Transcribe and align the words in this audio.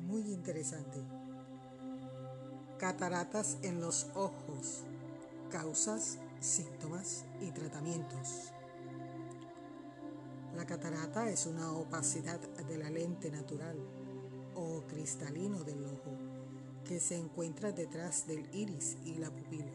muy 0.00 0.20
interesante. 0.32 1.00
Cataratas 2.78 3.58
en 3.62 3.80
los 3.80 4.08
ojos, 4.14 4.84
causas, 5.50 6.18
síntomas 6.40 7.24
y 7.40 7.50
tratamientos. 7.52 8.52
La 10.60 10.66
catarata 10.66 11.30
es 11.30 11.46
una 11.46 11.72
opacidad 11.72 12.38
de 12.38 12.76
la 12.76 12.90
lente 12.90 13.30
natural 13.30 13.78
o 14.54 14.82
cristalino 14.86 15.64
del 15.64 15.82
ojo 15.86 16.18
que 16.84 17.00
se 17.00 17.16
encuentra 17.16 17.72
detrás 17.72 18.26
del 18.26 18.46
iris 18.54 18.98
y 19.06 19.14
la 19.14 19.30
pupila. 19.30 19.72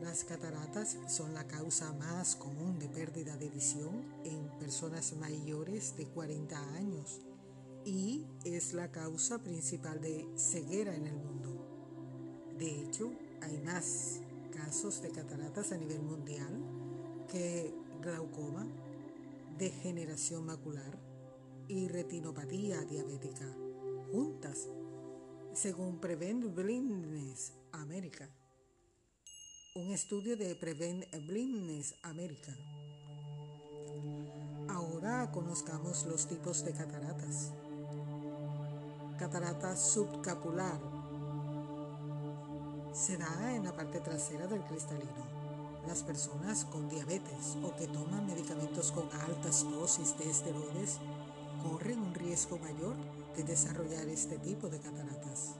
Las 0.00 0.22
cataratas 0.22 0.96
son 1.08 1.34
la 1.34 1.44
causa 1.48 1.92
más 1.94 2.36
común 2.36 2.78
de 2.78 2.88
pérdida 2.88 3.36
de 3.36 3.50
visión 3.50 4.04
en 4.22 4.48
personas 4.60 5.12
mayores 5.14 5.96
de 5.96 6.06
40 6.06 6.74
años 6.74 7.20
y 7.84 8.24
es 8.44 8.74
la 8.74 8.92
causa 8.92 9.40
principal 9.40 10.00
de 10.00 10.24
ceguera 10.36 10.94
en 10.94 11.08
el 11.08 11.16
mundo. 11.16 11.66
De 12.60 12.80
hecho, 12.80 13.10
hay 13.40 13.58
más 13.58 14.20
casos 14.52 15.02
de 15.02 15.10
cataratas 15.10 15.72
a 15.72 15.78
nivel 15.78 16.00
mundial 16.00 16.62
que 17.28 17.74
glaucoma, 18.00 18.68
degeneración 19.58 20.46
macular 20.46 20.98
y 21.68 21.88
retinopatía 21.88 22.80
diabética 22.82 23.46
juntas, 24.10 24.68
según 25.54 26.00
Prevent 26.00 26.54
Blindness 26.54 27.52
America. 27.72 28.28
Un 29.74 29.90
estudio 29.92 30.36
de 30.36 30.54
Prevent 30.54 31.04
Blindness 31.26 31.94
America. 32.02 32.54
Ahora 34.68 35.30
conozcamos 35.32 36.04
los 36.06 36.26
tipos 36.26 36.64
de 36.64 36.72
cataratas. 36.72 37.52
Catarata 39.18 39.76
subcapular. 39.76 40.80
Se 42.92 43.16
da 43.16 43.54
en 43.54 43.64
la 43.64 43.74
parte 43.74 44.00
trasera 44.00 44.46
del 44.46 44.62
cristalino 44.64 45.41
las 45.86 46.02
personas 46.02 46.64
con 46.66 46.88
diabetes 46.88 47.56
o 47.62 47.74
que 47.76 47.86
toman 47.88 48.26
medicamentos 48.26 48.92
con 48.92 49.08
altas 49.12 49.64
dosis 49.70 50.16
de 50.18 50.30
esteroides 50.30 50.98
corren 51.62 52.00
un 52.00 52.14
riesgo 52.14 52.58
mayor 52.58 52.96
de 53.36 53.44
desarrollar 53.44 54.06
este 54.08 54.38
tipo 54.38 54.68
de 54.68 54.78
cataratas. 54.80 55.54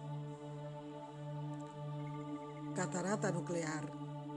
Catarata 2.74 3.30
nuclear 3.30 3.84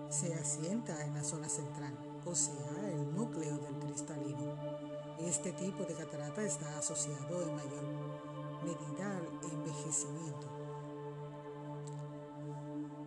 se 0.09 0.34
asienta 0.34 1.06
en 1.06 1.13
la 1.13 1.23
zona 1.23 1.50
central, 1.50 1.94
o 2.25 2.35
sea, 2.35 2.91
el 2.91 3.16
núcleo 3.16 3.57
del 3.57 3.75
cristalino. 3.79 4.56
Este 5.19 5.52
tipo 5.53 5.84
de 5.84 5.94
catarata 5.94 6.44
está 6.44 6.78
asociado 6.78 7.41
en 7.41 7.56
mayor 7.56 7.84
medida 8.63 9.17
al 9.17 9.52
envejecimiento. 9.52 10.47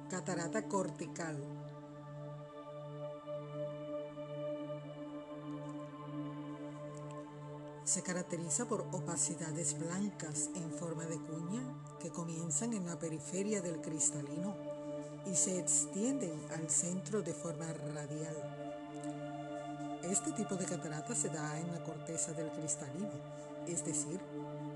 Catarata 0.08 0.66
cortical 0.66 1.36
Se 7.88 8.02
caracteriza 8.02 8.66
por 8.66 8.82
opacidades 8.92 9.78
blancas 9.78 10.50
en 10.54 10.70
forma 10.72 11.06
de 11.06 11.16
cuña 11.16 11.62
que 11.98 12.10
comienzan 12.10 12.74
en 12.74 12.84
la 12.84 12.98
periferia 12.98 13.62
del 13.62 13.80
cristalino 13.80 14.54
y 15.24 15.34
se 15.34 15.58
extienden 15.58 16.38
al 16.50 16.68
centro 16.68 17.22
de 17.22 17.32
forma 17.32 17.64
radial. 17.94 18.36
Este 20.02 20.32
tipo 20.32 20.54
de 20.56 20.66
catarata 20.66 21.14
se 21.14 21.30
da 21.30 21.58
en 21.58 21.72
la 21.72 21.82
corteza 21.82 22.34
del 22.34 22.50
cristalino, 22.50 23.08
es 23.66 23.82
decir, 23.82 24.20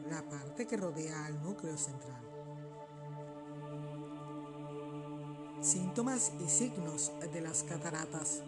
la 0.09 0.23
parte 0.23 0.67
que 0.67 0.79
rodea 0.79 1.27
al 1.27 1.43
núcleo 1.43 1.77
central. 1.77 2.23
Síntomas 5.61 6.33
y 6.43 6.49
signos 6.49 7.13
de 7.31 7.43
las 7.43 7.63
cataratas. 7.63 8.41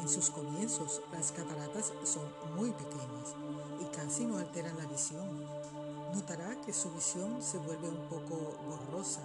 En 0.00 0.08
sus 0.08 0.30
comienzos, 0.30 1.02
las 1.12 1.30
cataratas 1.30 1.92
son 2.04 2.24
muy 2.56 2.70
pequeñas 2.70 3.34
y 3.80 3.84
casi 3.94 4.24
no 4.24 4.38
alteran 4.38 4.78
la 4.78 4.86
visión. 4.86 5.44
Notará 6.14 6.58
que 6.62 6.72
su 6.72 6.90
visión 6.90 7.42
se 7.42 7.58
vuelve 7.58 7.90
un 7.90 8.08
poco 8.08 8.56
borrosa, 8.66 9.20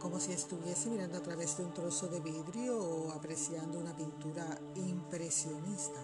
como 0.00 0.20
si 0.20 0.32
estuviese 0.32 0.88
mirando 0.88 1.18
a 1.18 1.22
través 1.22 1.56
de 1.56 1.64
un 1.64 1.74
trozo 1.74 2.06
de 2.06 2.20
vidrio 2.20 2.78
o 2.78 3.10
apreciando 3.10 3.80
una 3.80 3.94
pintura 3.96 4.46
impresionista. 4.76 6.00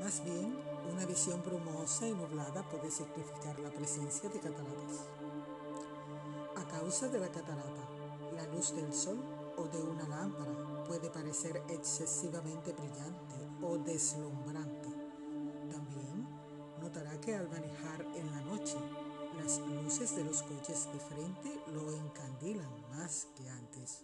Más 0.00 0.24
bien, 0.24 0.58
una 0.90 1.04
visión 1.04 1.42
brumosa 1.42 2.08
y 2.08 2.14
nublada 2.14 2.66
puede 2.70 2.90
significar 2.90 3.58
la 3.58 3.70
presencia 3.70 4.30
de 4.30 4.40
cataratas. 4.40 5.04
A 6.56 6.64
causa 6.66 7.08
de 7.08 7.20
la 7.20 7.28
catarata, 7.28 7.86
la 8.34 8.46
luz 8.46 8.74
del 8.74 8.94
sol 8.94 9.18
o 9.58 9.64
de 9.64 9.82
una 9.82 10.08
lámpara 10.08 10.65
puede 10.86 11.10
parecer 11.10 11.62
excesivamente 11.68 12.72
brillante 12.72 13.34
o 13.62 13.78
deslumbrante. 13.78 14.88
También 15.70 16.26
notará 16.80 17.20
que 17.20 17.34
al 17.34 17.48
manejar 17.48 18.02
en 18.14 18.30
la 18.30 18.40
noche, 18.42 18.76
las 19.36 19.58
luces 19.58 20.16
de 20.16 20.24
los 20.24 20.42
coches 20.42 20.88
de 20.92 21.00
frente 21.00 21.60
lo 21.72 21.90
encandilan 21.92 22.70
más 22.90 23.26
que 23.36 23.48
antes. 23.48 24.02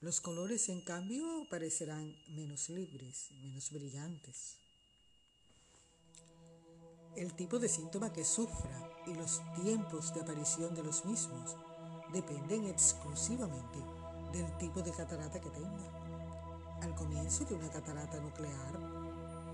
Los 0.00 0.20
colores, 0.20 0.68
en 0.68 0.80
cambio, 0.80 1.46
parecerán 1.50 2.16
menos 2.28 2.70
libres, 2.70 3.30
menos 3.42 3.70
brillantes. 3.70 4.56
El 7.16 7.34
tipo 7.34 7.58
de 7.58 7.68
síntoma 7.68 8.12
que 8.12 8.24
sufra 8.24 8.88
y 9.06 9.14
los 9.14 9.42
tiempos 9.62 10.14
de 10.14 10.20
aparición 10.20 10.74
de 10.74 10.84
los 10.84 11.04
mismos 11.04 11.56
dependen 12.12 12.66
exclusivamente 12.66 13.99
del 14.32 14.50
tipo 14.58 14.82
de 14.82 14.92
catarata 14.92 15.40
que 15.40 15.50
tenga. 15.50 16.80
Al 16.82 16.94
comienzo 16.94 17.44
de 17.44 17.54
una 17.54 17.68
catarata 17.68 18.18
nuclear 18.20 18.78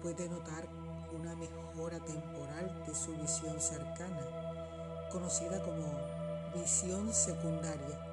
puede 0.02 0.28
notar 0.28 0.68
una 1.12 1.34
mejora 1.34 1.98
temporal 2.00 2.84
de 2.86 2.94
su 2.94 3.12
visión 3.16 3.60
cercana, 3.60 5.08
conocida 5.10 5.62
como 5.62 5.86
visión 6.60 7.12
secundaria. 7.12 8.06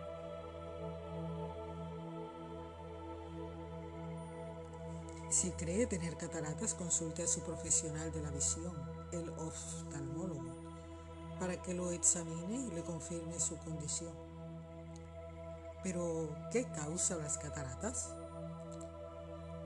Si 5.30 5.50
cree 5.52 5.88
tener 5.88 6.16
cataratas, 6.16 6.74
consulte 6.74 7.24
a 7.24 7.28
su 7.28 7.42
profesional 7.42 8.12
de 8.12 8.22
la 8.22 8.30
visión, 8.30 8.74
el 9.12 9.30
oftalmólogo, 9.32 10.54
para 11.40 11.62
que 11.62 11.74
lo 11.74 11.92
examine 11.92 12.56
y 12.56 12.72
le 12.72 12.84
confirme 12.84 13.40
su 13.40 13.58
condición. 13.58 14.33
Pero, 15.84 16.30
¿qué 16.50 16.64
causa 16.72 17.18
las 17.18 17.38
cataratas? 17.38 18.16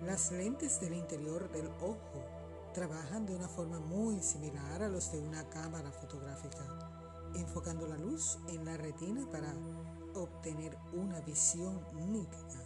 Las 0.02 0.32
lentes 0.32 0.80
del 0.82 0.94
interior 0.94 1.52
del 1.52 1.68
ojo 1.80 2.24
trabajan 2.74 3.26
de 3.26 3.36
una 3.36 3.48
forma 3.48 3.80
muy 3.80 4.22
similar 4.22 4.82
a 4.82 4.90
los 4.90 5.12
de 5.12 5.20
una 5.20 5.48
cámara 5.50 5.92
fotográfica, 5.92 6.64
enfocando 7.36 7.88
la 7.88 7.98
luz 7.98 8.40
en 8.50 8.66
la 8.66 8.78
retina 8.78 9.28
para 9.32 9.54
obtener 10.16 10.78
una 10.94 11.20
visión 11.22 11.80
nítida. 12.12 12.64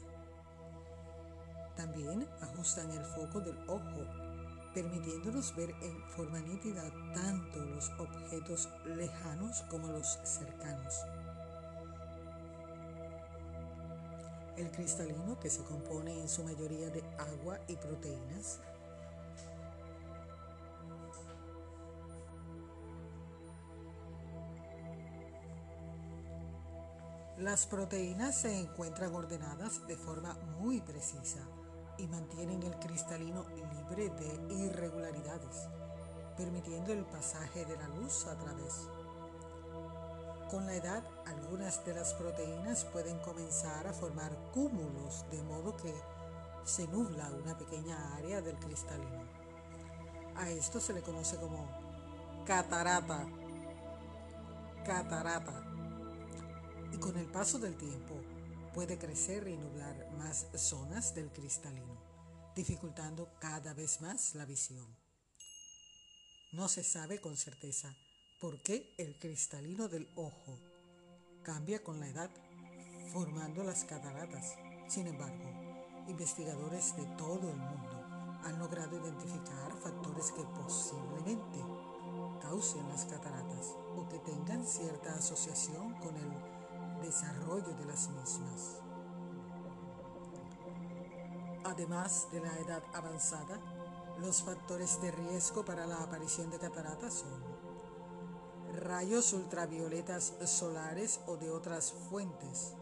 También 1.75 2.27
ajustan 2.42 2.92
el 2.92 3.03
foco 3.03 3.42
del 3.42 3.57
ojo, 3.68 4.06
permitiéndonos 4.74 5.56
ver 5.56 5.71
en 5.81 6.01
forma 6.09 6.39
nítida 6.39 6.83
tanto 7.13 7.59
los 7.65 7.89
objetos 7.98 8.69
lejanos 8.86 9.62
como 9.69 9.88
los 9.88 10.19
cercanos. 10.24 11.06
El 14.61 14.69
cristalino, 14.69 15.39
que 15.39 15.49
se 15.49 15.63
compone 15.63 16.21
en 16.21 16.29
su 16.29 16.43
mayoría 16.43 16.87
de 16.91 17.03
agua 17.17 17.59
y 17.67 17.75
proteínas, 17.77 18.59
Las 27.37 27.65
proteínas 27.65 28.39
se 28.39 28.55
encuentran 28.55 29.15
ordenadas 29.15 29.87
de 29.87 29.97
forma 29.97 30.35
muy 30.59 30.79
precisa 30.79 31.39
y 31.97 32.05
mantienen 32.05 32.61
el 32.61 32.77
cristalino 32.77 33.47
libre 33.49 34.09
de 34.09 34.53
irregularidades, 34.53 35.67
permitiendo 36.37 36.93
el 36.93 37.03
pasaje 37.05 37.65
de 37.65 37.77
la 37.77 37.87
luz 37.87 38.27
a 38.27 38.37
través. 38.37 38.87
Con 40.51 40.65
la 40.65 40.75
edad, 40.75 41.01
algunas 41.25 41.86
de 41.86 41.94
las 41.94 42.13
proteínas 42.13 42.83
pueden 42.83 43.18
comenzar 43.19 43.88
a 43.88 43.94
formar 43.94 44.36
cúmulos, 44.51 45.24
de 45.31 45.42
modo 45.44 45.77
que 45.77 45.94
se 46.65 46.86
nubla 46.89 47.31
una 47.31 47.57
pequeña 47.57 48.18
área 48.18 48.42
del 48.42 48.59
cristalino. 48.59 49.24
A 50.36 50.50
esto 50.50 50.81
se 50.81 50.92
le 50.92 51.01
conoce 51.01 51.38
como 51.38 51.65
catarata. 52.45 53.25
Catarata 54.86 55.63
y 56.92 56.98
con 56.98 57.15
el 57.15 57.27
paso 57.27 57.57
del 57.57 57.77
tiempo 57.77 58.15
puede 58.74 58.98
crecer 58.98 59.48
y 59.48 59.56
nublar 59.56 60.12
más 60.18 60.48
zonas 60.56 61.15
del 61.15 61.31
cristalino, 61.31 61.95
dificultando 62.57 63.30
cada 63.39 63.74
vez 63.74 64.01
más 64.01 64.36
la 64.36 64.44
visión. 64.44 64.98
No 66.51 66.68
se 66.68 66.83
sabe 66.83 67.21
con 67.21 67.38
certeza 67.38 67.95
por 68.41 68.59
qué 68.63 68.91
el 68.97 69.19
cristalino 69.19 69.88
del 69.88 70.09
ojo 70.15 70.57
cambia 71.43 71.83
con 71.83 71.99
la 71.99 72.07
edad, 72.07 72.31
formando 73.13 73.63
las 73.63 73.85
cataratas. 73.85 74.57
Sin 74.88 75.05
embargo, 75.05 75.45
investigadores 76.07 76.95
de 76.97 77.05
todo 77.17 77.51
el 77.51 77.57
mundo 77.57 78.39
han 78.43 78.57
logrado 78.57 78.97
identificar 78.97 79.71
factores 79.83 80.31
que 80.31 80.41
posiblemente 80.41 81.59
causen 82.41 82.89
las 82.89 83.05
cataratas 83.05 83.75
o 83.95 84.09
que 84.09 84.17
tengan 84.17 84.65
cierta 84.65 85.13
asociación 85.13 85.93
con 85.99 86.15
el 86.17 87.03
desarrollo 87.03 87.75
de 87.75 87.85
las 87.85 88.09
mismas. 88.09 88.81
Además 91.63 92.27
de 92.31 92.39
la 92.39 92.57
edad 92.57 92.83
avanzada, 92.95 93.59
los 94.19 94.41
factores 94.41 94.99
de 94.99 95.11
riesgo 95.11 95.63
para 95.63 95.85
la 95.85 96.01
aparición 96.01 96.49
de 96.49 96.57
cataratas 96.57 97.13
son 97.13 97.50
rayos 98.81 99.31
ultravioletas 99.33 100.33
solares 100.45 101.19
o 101.27 101.37
de 101.37 101.51
otras 101.51 101.93
fuentes, 102.09 102.73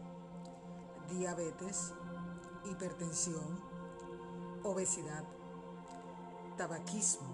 diabetes, 1.10 1.92
hipertensión, 2.70 3.60
obesidad, 4.62 5.24
tabaquismo, 6.56 7.28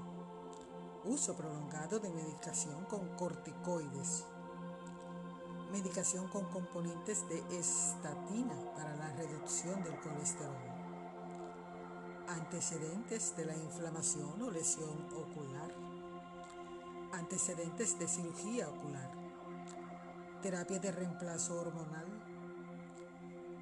uso 1.05 1.37
prolongado 1.37 2.01
de 2.01 2.11
medicación 2.11 2.85
con 2.87 3.09
corticoides, 3.17 4.25
medicación 5.71 6.27
con 6.27 6.47
componentes 6.47 7.29
de 7.29 7.39
estatina 7.57 8.57
para 8.75 8.97
la 8.97 9.13
reducción 9.13 9.81
del 9.85 10.01
colesterol, 10.01 10.57
antecedentes 12.27 13.37
de 13.37 13.45
la 13.45 13.55
inflamación 13.55 14.43
o 14.43 14.51
lesión 14.51 15.07
ocular, 15.15 15.86
antecedentes 17.17 17.99
de 17.99 18.07
cirugía 18.07 18.69
ocular, 18.69 19.11
terapia 20.43 20.79
de 20.79 20.93
reemplazo 20.93 21.59
hormonal, 21.59 22.07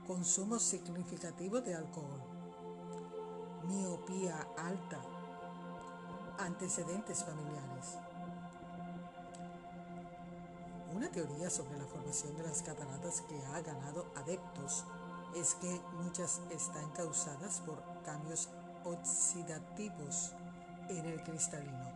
consumo 0.07 0.59
significativo 0.59 1.61
de 1.61 1.75
alcohol, 1.75 2.21
miopía 3.63 4.47
alta, 4.59 5.01
antecedentes 6.39 7.25
familiares. 7.25 7.99
Una 10.93 11.11
teoría 11.11 11.49
sobre 11.49 11.79
la 11.79 11.87
formación 11.87 12.37
de 12.37 12.43
las 12.43 12.63
cataratas 12.63 13.21
que 13.23 13.45
ha 13.47 13.61
ganado 13.61 14.07
adeptos 14.17 14.85
es 15.35 15.55
que 15.55 15.81
muchas 16.03 16.41
están 16.51 16.91
causadas 16.91 17.61
por 17.61 17.83
cambios 18.05 18.49
oxidativos 18.85 20.33
en 20.89 21.07
el 21.07 21.23
cristalino. 21.23 21.94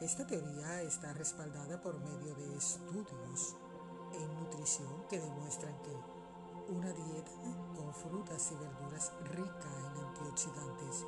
Esta 0.00 0.26
teoría 0.26 0.82
está 0.82 1.12
respaldada 1.12 1.80
por 1.80 1.98
medio 2.00 2.34
de 2.34 2.56
estudios 2.56 3.56
en 4.12 4.34
nutrición 4.40 5.06
que 5.08 5.20
demuestran 5.20 5.74
que 5.82 6.72
una 6.72 6.92
dieta 6.92 7.30
con 7.76 7.94
frutas 7.94 8.52
y 8.52 8.56
verduras 8.56 9.12
rica 9.24 9.68
en 9.78 10.04
antioxidantes 10.04 11.06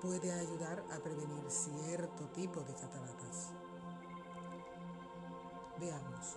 puede 0.00 0.32
ayudar 0.32 0.84
a 0.92 0.98
prevenir 0.98 1.50
cierto 1.50 2.28
tipo 2.30 2.60
de 2.60 2.74
cataratas. 2.74 3.52
Veamos. 5.78 6.36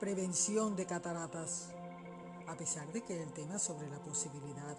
Prevención 0.00 0.74
de 0.74 0.86
cataratas. 0.86 1.70
A 2.48 2.56
pesar 2.56 2.90
de 2.92 3.02
que 3.02 3.22
el 3.22 3.32
tema 3.32 3.58
sobre 3.58 3.88
la 3.90 3.98
posibilidad 3.98 4.76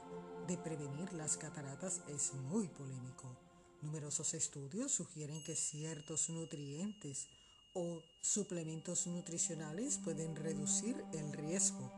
de 0.48 0.58
prevenir 0.58 1.14
las 1.14 1.38
cataratas 1.38 2.02
es 2.08 2.34
muy 2.34 2.70
polémico, 2.70 3.47
numerosos 3.82 4.34
estudios 4.34 4.92
sugieren 4.92 5.44
que 5.44 5.56
ciertos 5.56 6.30
nutrientes 6.30 7.28
o 7.74 8.02
suplementos 8.22 9.08
nutricionales 9.08 10.00
pueden 10.00 10.36
reducir 10.36 11.04
el 11.14 11.32
riesgo 11.34 11.92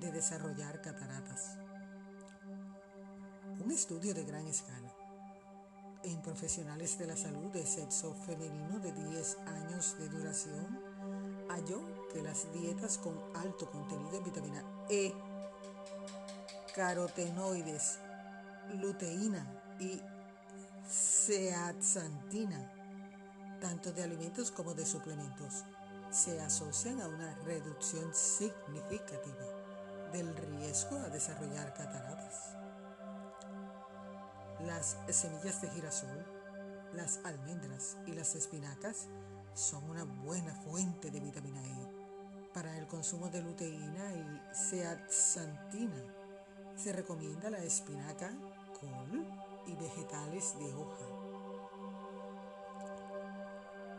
de 0.00 0.10
desarrollar 0.10 0.82
cataratas. 0.82 1.58
Un 3.64 3.70
estudio 3.70 4.14
de 4.14 4.24
gran 4.24 4.46
escala 4.48 4.92
en 6.04 6.20
profesionales 6.22 6.98
de 6.98 7.06
la 7.06 7.16
salud 7.16 7.50
de 7.52 7.64
sexo 7.64 8.14
femenino 8.26 8.80
de 8.80 8.92
10 8.92 9.36
años 9.46 9.96
de 9.98 10.08
duración, 10.08 10.80
halló 11.48 12.08
que 12.12 12.22
las 12.22 12.52
dietas 12.52 12.98
con 12.98 13.16
alto 13.36 13.70
contenido 13.70 14.18
en 14.18 14.24
vitamina 14.24 14.64
E, 14.88 15.12
carotenoides, 16.74 17.98
luteína 18.80 19.76
y 19.78 20.00
zeaxantina, 20.88 22.72
tanto 23.60 23.92
de 23.92 24.02
alimentos 24.02 24.50
como 24.50 24.74
de 24.74 24.84
suplementos, 24.84 25.64
se 26.10 26.40
asocian 26.40 27.00
a 27.00 27.08
una 27.08 27.34
reducción 27.44 28.14
significativa 28.14 30.10
del 30.12 30.34
riesgo 30.36 30.98
a 30.98 31.08
desarrollar 31.08 31.72
cataratas 31.72 32.62
las 34.66 34.96
semillas 35.10 35.60
de 35.60 35.68
girasol, 35.70 36.24
las 36.94 37.20
almendras 37.24 37.96
y 38.06 38.12
las 38.12 38.34
espinacas 38.34 39.08
son 39.54 39.88
una 39.90 40.04
buena 40.04 40.54
fuente 40.54 41.10
de 41.10 41.20
vitamina 41.20 41.62
E. 41.62 41.88
Para 42.54 42.76
el 42.78 42.86
consumo 42.86 43.28
de 43.28 43.42
luteína 43.42 44.12
y 44.12 44.40
zeaxantina 44.54 46.04
se 46.76 46.92
recomienda 46.92 47.50
la 47.50 47.58
espinaca, 47.58 48.30
col 48.80 49.26
y 49.66 49.74
vegetales 49.76 50.58
de 50.58 50.74
hoja. 50.74 51.06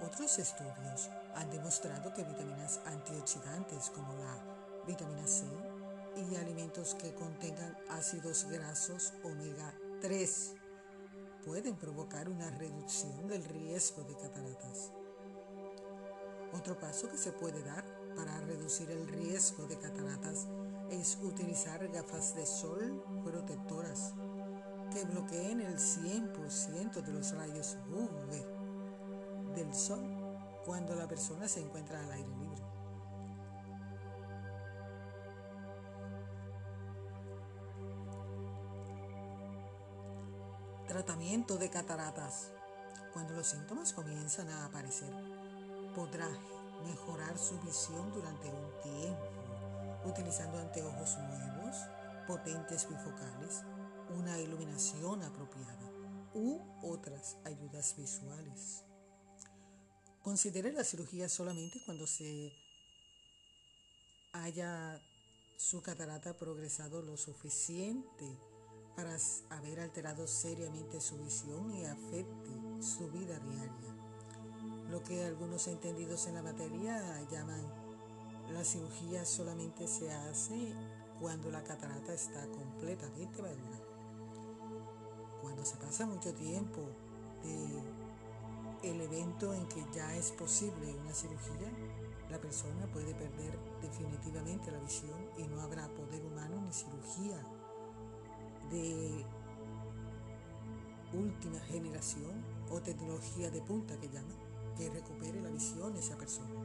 Otros 0.06 0.38
estudios 0.38 1.10
han 1.36 1.50
demostrado 1.50 2.14
que 2.14 2.24
vitaminas 2.24 2.82
antioxidantes 2.86 3.90
como 3.90 4.14
la 4.16 4.84
vitamina 4.86 5.26
C 5.26 5.46
y 6.16 6.36
alimentos 6.36 6.96
que 6.96 7.14
contengan 7.14 7.78
ácidos 7.90 8.46
grasos 8.50 9.14
omega 9.24 9.74
3 10.02 10.56
pueden 11.46 11.76
provocar 11.76 12.30
una 12.30 12.50
reducción 12.52 13.28
del 13.28 13.44
riesgo 13.44 14.04
de 14.04 14.16
cataratas. 14.16 14.92
Otro 16.54 16.78
paso 16.78 17.10
que 17.10 17.18
se 17.18 17.32
puede 17.32 17.64
dar 17.64 17.84
para 18.16 18.40
reducir 18.42 18.92
el 18.92 19.08
riesgo 19.08 19.66
de 19.66 19.80
cataratas 19.80 20.48
es 20.90 21.18
utilizar 21.22 21.88
gafas 21.88 22.36
de 22.36 22.46
sol 22.46 23.04
protectoras 23.24 24.14
que 24.94 25.04
bloqueen 25.06 25.62
el 25.62 25.78
100% 25.78 27.02
de 27.02 27.12
los 27.12 27.36
rayos 27.36 27.78
UV 27.90 29.56
del 29.56 29.74
sol 29.74 30.00
cuando 30.66 30.96
la 30.96 31.08
persona 31.08 31.48
se 31.48 31.62
encuentra 31.62 32.00
al 32.00 32.12
aire 32.12 32.30
libre. 32.30 32.62
Tratamiento 40.88 41.58
de 41.58 41.70
cataratas. 41.70 42.52
Cuando 43.14 43.34
los 43.34 43.48
síntomas 43.48 43.94
comienzan 43.94 44.50
a 44.50 44.66
aparecer, 44.66 45.12
podrá 45.96 46.28
mejorar 46.86 47.38
su 47.38 47.60
visión 47.62 48.12
durante 48.14 48.48
un 48.48 48.82
tiempo 48.82 49.44
utilizando 50.06 50.60
anteojos 50.60 51.18
nuevos, 51.18 51.78
potentes 52.28 52.88
bifocales, 52.90 53.64
una 54.20 54.40
iluminación 54.40 55.24
apropiada 55.24 55.92
u 56.34 56.60
otras 56.82 57.38
ayudas 57.46 57.96
visuales. 57.98 58.84
Considere 60.22 60.72
la 60.72 60.84
cirugía 60.84 61.28
solamente 61.28 61.82
cuando 61.86 62.08
se 62.08 62.54
haya 64.32 65.02
su 65.58 65.82
catarata 65.82 66.36
progresado 66.36 67.02
lo 67.02 67.18
suficiente 67.18 68.26
para 68.96 69.18
haber 69.50 69.80
alterado 69.80 70.28
seriamente 70.28 71.02
su 71.02 71.18
visión 71.18 71.74
y 71.74 71.86
afecte 71.86 72.52
su 72.82 73.10
vida 73.12 73.40
diaria. 73.40 73.94
Lo 74.90 75.04
que 75.04 75.26
algunos 75.26 75.68
entendidos 75.68 76.28
en 76.28 76.36
la 76.36 76.44
materia 76.44 77.22
llaman 77.32 77.62
la 78.52 78.64
cirugía 78.64 79.26
solamente 79.26 79.88
se 79.88 80.12
hace 80.12 80.74
cuando 81.20 81.50
la 81.50 81.64
catarata 81.64 82.14
está 82.14 82.46
completamente 82.48 83.42
madura. 83.42 83.83
Cuando 85.44 85.66
se 85.66 85.76
pasa 85.76 86.06
mucho 86.06 86.34
tiempo 86.34 86.80
de 87.44 88.90
el 88.90 89.02
evento 89.02 89.54
en 89.54 89.66
que 89.68 89.86
ya 89.94 90.16
es 90.16 90.32
posible 90.32 90.96
una 91.02 91.14
cirugía, 91.14 91.70
la 92.30 92.40
persona 92.40 92.88
puede 92.88 93.14
perder 93.14 93.60
definitivamente 93.82 94.72
la 94.72 94.80
visión 94.80 95.20
y 95.38 95.44
no 95.44 95.60
habrá 95.60 95.90
poder 95.90 96.24
humano 96.26 96.62
ni 96.62 96.72
cirugía 96.72 97.46
de 98.72 99.26
última 101.14 101.60
generación 101.60 102.46
o 102.72 102.82
tecnología 102.82 103.52
de 103.52 103.62
punta 103.62 104.00
que 104.00 104.08
llaman, 104.08 104.38
que 104.78 104.90
recupere 104.92 105.42
la 105.42 105.50
visión 105.50 105.94
de 105.94 106.00
esa 106.00 106.16
persona. 106.16 106.56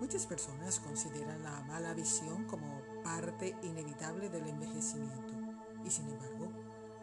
Muchas 0.00 0.24
personas 0.24 0.80
consideran 0.80 1.42
la 1.42 1.60
mala 1.60 1.92
visión 1.92 2.46
como 2.46 2.80
parte 3.04 3.54
inevitable 3.64 4.30
del 4.30 4.48
envejecimiento 4.48 5.34
y 5.84 5.90
sin 5.90 6.08
embargo, 6.08 6.48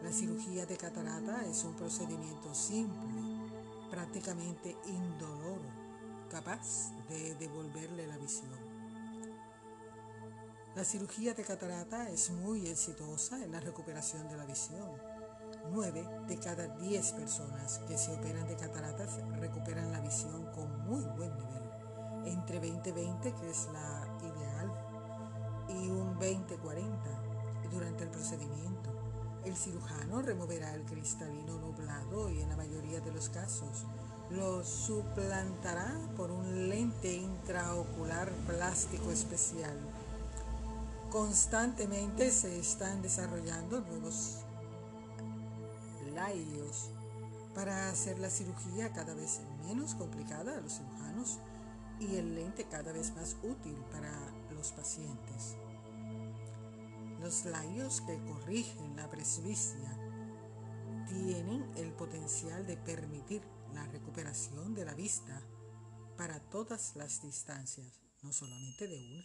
la 0.02 0.12
cirugía 0.12 0.64
de 0.64 0.76
catarata 0.76 1.44
es 1.46 1.64
un 1.64 1.74
procedimiento 1.74 2.54
simple, 2.54 3.20
prácticamente 3.90 4.76
indoloro, 4.86 5.68
capaz 6.30 6.92
de 7.08 7.34
devolverle 7.34 8.06
la 8.06 8.16
visión. 8.16 8.78
La 10.76 10.84
cirugía 10.84 11.34
de 11.34 11.42
catarata 11.42 12.08
es 12.10 12.30
muy 12.30 12.68
exitosa 12.68 13.42
en 13.42 13.50
la 13.50 13.58
recuperación 13.58 14.28
de 14.28 14.36
la 14.36 14.44
visión. 14.44 14.88
Nueve 15.72 16.06
de 16.28 16.38
cada 16.38 16.68
diez 16.76 17.12
personas 17.12 17.80
que 17.88 17.98
se 17.98 18.12
operan 18.12 18.46
de 18.46 18.56
cataratas 18.56 19.18
recuperan 19.40 19.90
la 19.90 20.00
visión 20.00 20.44
con 20.52 20.86
muy 20.86 21.02
buen 21.16 21.34
nivel 21.36 21.58
entre 22.24 22.60
20-20, 22.60 23.40
que 23.40 23.50
es 23.50 23.68
la 23.72 24.06
ideal, 24.20 24.72
y 25.68 25.88
un 25.88 26.16
20-40 26.18 27.70
durante 27.70 28.04
el 28.04 28.10
procedimiento. 28.10 29.07
El 29.44 29.56
cirujano 29.56 30.22
removerá 30.22 30.74
el 30.74 30.82
cristalino 30.84 31.58
nublado 31.58 32.30
y 32.30 32.40
en 32.40 32.48
la 32.48 32.56
mayoría 32.56 33.00
de 33.00 33.12
los 33.12 33.28
casos 33.28 33.86
lo 34.30 34.62
suplantará 34.62 35.94
por 36.16 36.30
un 36.30 36.68
lente 36.68 37.14
intraocular 37.14 38.30
plástico 38.46 39.10
especial. 39.10 39.76
Constantemente 41.10 42.30
se 42.30 42.58
están 42.58 43.00
desarrollando 43.00 43.80
nuevos 43.80 44.40
laios 46.14 46.90
para 47.54 47.88
hacer 47.90 48.18
la 48.18 48.28
cirugía 48.28 48.92
cada 48.92 49.14
vez 49.14 49.40
menos 49.66 49.94
complicada 49.94 50.58
a 50.58 50.60
los 50.60 50.74
cirujanos 50.74 51.38
y 51.98 52.16
el 52.16 52.34
lente 52.34 52.64
cada 52.64 52.92
vez 52.92 53.14
más 53.16 53.36
útil 53.42 53.76
para 53.90 54.12
los 54.54 54.72
pacientes. 54.72 55.56
Los 57.20 57.44
layos 57.44 58.00
que 58.02 58.18
corrigen 58.24 58.96
la 58.96 59.08
presbicia 59.10 59.96
tienen 61.08 61.70
el 61.76 61.92
potencial 61.92 62.66
de 62.66 62.76
permitir 62.76 63.42
la 63.74 63.86
recuperación 63.86 64.74
de 64.74 64.84
la 64.84 64.94
vista 64.94 65.42
para 66.16 66.40
todas 66.50 66.96
las 66.96 67.22
distancias, 67.22 68.00
no 68.22 68.32
solamente 68.32 68.86
de 68.86 68.98
una. 68.98 69.24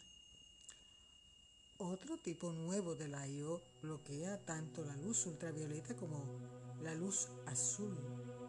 Otro 1.77 2.17
tipo 2.17 2.51
nuevo 2.51 2.95
de 2.95 3.07
layo 3.07 3.61
bloquea 3.81 4.43
tanto 4.45 4.83
la 4.83 4.95
luz 4.97 5.25
ultravioleta 5.25 5.95
como 5.95 6.39
la 6.81 6.93
luz 6.95 7.29
azul, 7.45 7.97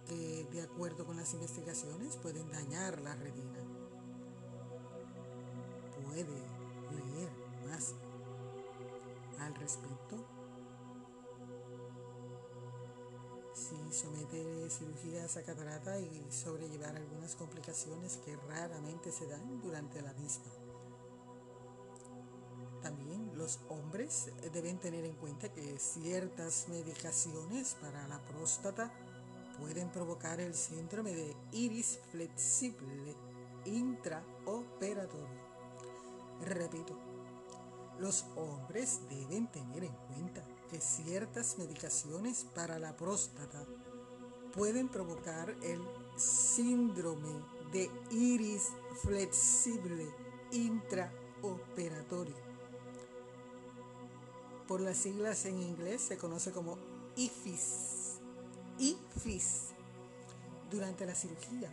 que 0.06 0.46
de 0.52 0.62
acuerdo 0.62 1.06
con 1.06 1.16
las 1.16 1.32
investigaciones 1.34 2.16
pueden 2.16 2.50
dañar 2.50 3.00
la 3.00 3.14
retina 3.14 3.64
puede 6.14 6.53
respecto. 9.64 10.16
Si 13.54 13.76
somete 13.92 14.68
cirugías 14.68 15.38
a 15.38 15.42
catarata 15.42 15.99
y 15.99 16.26
sobrellevar 16.30 16.94
algunas 16.97 17.35
complicaciones 17.35 18.18
que 18.18 18.37
raramente 18.37 19.11
se 19.11 19.26
dan 19.26 19.62
durante 19.62 20.02
la 20.02 20.12
misma. 20.14 20.52
También 22.83 23.30
los 23.38 23.61
hombres 23.71 24.30
deben 24.52 24.78
tener 24.78 25.06
en 25.06 25.14
cuenta 25.14 25.50
que 25.50 25.78
ciertas 25.78 26.68
medicaciones 26.68 27.75
para 27.80 28.06
la 28.06 28.23
próstata 28.26 28.92
pueden 29.59 29.90
provocar 29.90 30.40
el 30.40 30.54
síndrome 30.54 31.14
de 31.14 31.35
iris 31.52 32.00
flexible 32.11 33.16
intraoperatorio. 33.64 35.26
Repito, 36.42 37.13
los 37.98 38.26
hombres 38.36 39.00
deben 39.08 39.46
tener 39.48 39.84
en 39.84 39.94
cuenta 40.08 40.44
que 40.70 40.80
ciertas 40.80 41.58
medicaciones 41.58 42.46
para 42.54 42.78
la 42.78 42.96
próstata 42.96 43.64
pueden 44.52 44.88
provocar 44.88 45.50
el 45.62 45.80
síndrome 46.16 47.44
de 47.72 47.90
iris 48.10 48.68
flexible 49.02 50.08
intraoperatorio. 50.52 52.36
Por 54.68 54.80
las 54.80 54.96
siglas 54.96 55.44
en 55.44 55.60
inglés 55.60 56.02
se 56.02 56.16
conoce 56.16 56.52
como 56.52 56.78
IFIS. 57.16 58.20
IFIS. 58.78 59.74
Durante 60.70 61.04
la 61.06 61.14
cirugía. 61.14 61.72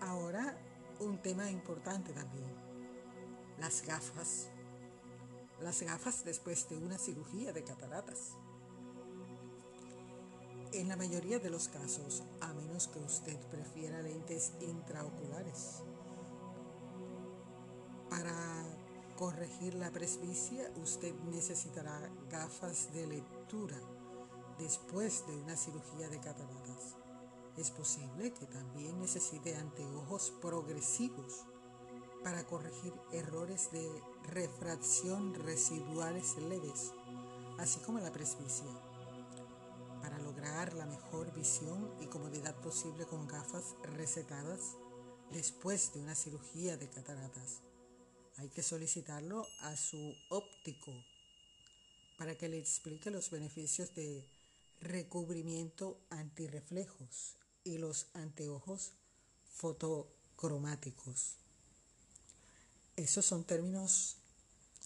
Ahora 0.00 0.58
un 1.00 1.18
tema 1.18 1.50
importante 1.50 2.12
también, 2.12 2.54
las 3.62 3.86
gafas. 3.86 4.48
Las 5.60 5.82
gafas 5.82 6.24
después 6.24 6.68
de 6.68 6.78
una 6.78 6.98
cirugía 6.98 7.52
de 7.52 7.62
cataratas. 7.62 8.32
En 10.72 10.88
la 10.88 10.96
mayoría 10.96 11.38
de 11.38 11.48
los 11.48 11.68
casos, 11.68 12.24
a 12.40 12.52
menos 12.54 12.88
que 12.88 12.98
usted 12.98 13.38
prefiera 13.50 14.02
lentes 14.02 14.52
intraoculares, 14.60 15.84
para 18.10 18.34
corregir 19.16 19.74
la 19.74 19.92
presbicia 19.92 20.68
usted 20.82 21.14
necesitará 21.30 22.10
gafas 22.28 22.92
de 22.92 23.06
lectura 23.06 23.80
después 24.58 25.24
de 25.28 25.36
una 25.36 25.56
cirugía 25.56 26.08
de 26.08 26.18
cataratas. 26.18 26.96
Es 27.56 27.70
posible 27.70 28.32
que 28.32 28.46
también 28.46 28.98
necesite 28.98 29.54
anteojos 29.54 30.32
progresivos 30.40 31.46
para 32.22 32.44
corregir 32.44 32.92
errores 33.12 33.70
de 33.72 33.88
refracción 34.24 35.34
residuales 35.34 36.36
leves, 36.36 36.92
así 37.58 37.80
como 37.80 37.98
la 37.98 38.12
presbicia. 38.12 38.66
Para 40.00 40.18
lograr 40.18 40.72
la 40.74 40.86
mejor 40.86 41.32
visión 41.34 41.92
y 42.00 42.06
comodidad 42.06 42.54
posible 42.56 43.06
con 43.06 43.26
gafas 43.26 43.74
recetadas 43.82 44.76
después 45.30 45.92
de 45.94 46.00
una 46.00 46.14
cirugía 46.14 46.76
de 46.76 46.88
cataratas, 46.88 47.62
hay 48.36 48.48
que 48.48 48.62
solicitarlo 48.62 49.46
a 49.60 49.76
su 49.76 50.14
óptico 50.30 50.92
para 52.18 52.36
que 52.36 52.48
le 52.48 52.58
explique 52.58 53.10
los 53.10 53.30
beneficios 53.30 53.94
de 53.94 54.28
recubrimiento 54.80 55.98
antirreflejos 56.10 57.36
y 57.64 57.78
los 57.78 58.06
anteojos 58.14 58.92
fotocromáticos. 59.54 61.41
Esos 62.96 63.24
son 63.24 63.44
términos 63.44 64.16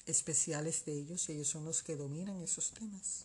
especiales 0.07 0.85
de 0.85 0.93
ellos 0.93 1.29
y 1.29 1.33
ellos 1.33 1.49
son 1.49 1.65
los 1.65 1.83
que 1.83 1.97
dominan 1.97 2.41
esos 2.43 2.71
temas. 2.71 3.25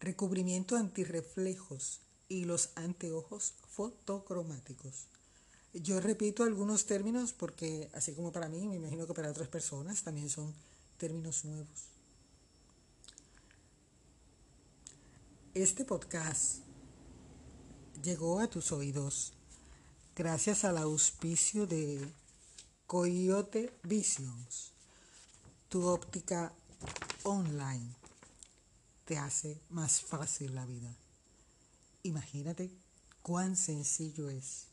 Recubrimiento 0.00 0.76
antirreflejos 0.76 2.00
y 2.28 2.44
los 2.44 2.70
anteojos 2.74 3.54
fotocromáticos. 3.68 5.06
Yo 5.74 6.00
repito 6.00 6.44
algunos 6.44 6.86
términos 6.86 7.32
porque, 7.32 7.90
así 7.92 8.12
como 8.12 8.32
para 8.32 8.48
mí, 8.48 8.66
me 8.68 8.76
imagino 8.76 9.06
que 9.06 9.14
para 9.14 9.30
otras 9.30 9.48
personas 9.48 10.02
también 10.02 10.30
son 10.30 10.54
términos 10.98 11.44
nuevos. 11.44 11.88
Este 15.52 15.84
podcast 15.84 16.60
llegó 18.02 18.40
a 18.40 18.48
tus 18.48 18.72
oídos 18.72 19.32
gracias 20.16 20.64
al 20.64 20.78
auspicio 20.78 21.66
de 21.66 22.08
Coyote 22.86 23.72
Visions. 23.82 24.72
Tu 25.70 25.86
óptica 25.86 26.52
online 27.22 27.96
te 29.06 29.16
hace 29.16 29.58
más 29.70 30.02
fácil 30.02 30.54
la 30.54 30.66
vida. 30.66 30.94
Imagínate 32.02 32.70
cuán 33.22 33.56
sencillo 33.56 34.28
es. 34.28 34.66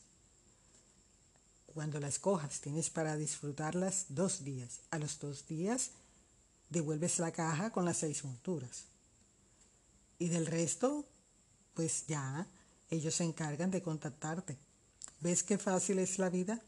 Cuando 1.74 2.00
las 2.00 2.20
cojas 2.20 2.62
tienes 2.62 2.92
para 2.92 3.18
disfrutarlas 3.18 4.06
dos 4.10 4.44
días. 4.44 4.82
A 4.92 5.00
los 5.00 5.18
dos 5.18 5.48
días 5.48 5.90
devuelves 6.70 7.18
la 7.18 7.32
caja 7.32 7.72
con 7.72 7.84
las 7.84 7.98
seis 7.98 8.24
monturas. 8.24 8.86
Y 10.20 10.28
del 10.28 10.46
resto, 10.46 11.08
pues 11.74 12.06
ya 12.06 12.48
ellos 12.94 13.16
se 13.16 13.24
encargan 13.24 13.72
de 13.72 13.82
contactarte. 13.82 14.58
¿Ves 15.20 15.44
qué 15.44 15.58
fácil 15.58 16.00
es 16.00 16.20
la 16.20 16.30
vida? 16.30 16.62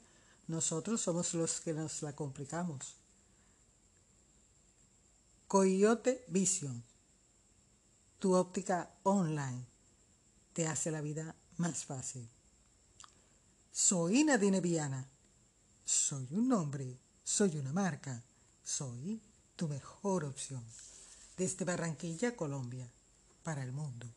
Nosotros 0.47 1.01
somos 1.01 1.33
los 1.33 1.59
que 1.59 1.73
nos 1.73 2.01
la 2.01 2.15
complicamos. 2.15 2.95
Coyote 5.47 6.25
Vision, 6.27 6.83
tu 8.19 8.33
óptica 8.33 8.91
online, 9.03 9.65
te 10.53 10.67
hace 10.67 10.89
la 10.89 11.01
vida 11.01 11.35
más 11.57 11.85
fácil. 11.85 12.27
Soy 13.71 14.23
Nadine 14.23 14.61
Viana. 14.61 15.07
Soy 15.83 16.27
un 16.31 16.47
nombre, 16.47 16.97
soy 17.23 17.57
una 17.57 17.71
marca, 17.71 18.23
soy 18.63 19.21
tu 19.55 19.67
mejor 19.67 20.25
opción. 20.25 20.63
Desde 21.37 21.63
Barranquilla, 21.63 22.35
Colombia, 22.35 22.89
para 23.43 23.61
el 23.61 23.71
mundo. 23.71 24.07